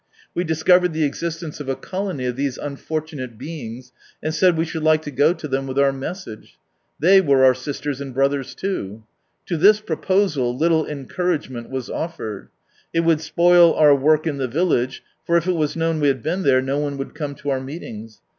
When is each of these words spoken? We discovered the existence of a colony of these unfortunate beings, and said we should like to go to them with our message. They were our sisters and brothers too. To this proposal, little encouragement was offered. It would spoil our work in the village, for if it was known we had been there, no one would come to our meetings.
We 0.33 0.43
discovered 0.43 0.93
the 0.93 1.03
existence 1.03 1.59
of 1.59 1.69
a 1.69 1.75
colony 1.75 2.25
of 2.25 2.35
these 2.35 2.57
unfortunate 2.57 3.37
beings, 3.37 3.91
and 4.23 4.33
said 4.33 4.57
we 4.57 4.65
should 4.65 4.81
like 4.81 5.03
to 5.03 5.11
go 5.11 5.31
to 5.33 5.47
them 5.47 5.67
with 5.67 5.77
our 5.77 5.93
message. 5.93 6.57
They 6.99 7.21
were 7.21 7.45
our 7.45 7.53
sisters 7.53 8.01
and 8.01 8.11
brothers 8.11 8.55
too. 8.55 9.03
To 9.45 9.57
this 9.57 9.79
proposal, 9.79 10.57
little 10.57 10.87
encouragement 10.87 11.69
was 11.69 11.87
offered. 11.87 12.49
It 12.91 13.01
would 13.01 13.21
spoil 13.21 13.75
our 13.75 13.93
work 13.93 14.25
in 14.25 14.37
the 14.37 14.47
village, 14.47 15.03
for 15.27 15.37
if 15.37 15.45
it 15.45 15.51
was 15.53 15.75
known 15.75 15.99
we 15.99 16.07
had 16.07 16.23
been 16.23 16.41
there, 16.41 16.63
no 16.63 16.79
one 16.79 16.97
would 16.97 17.13
come 17.13 17.35
to 17.35 17.51
our 17.51 17.61
meetings. 17.61 18.21